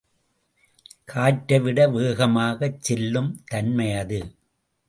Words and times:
காற்றைவிட 1.07 1.79
வேகமாகச் 1.91 2.81
செல்லும் 2.81 3.31
தன்மையது. 3.45 4.21